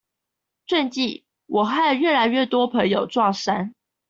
[0.65, 3.75] 最近，我和越來越多朋友撞衫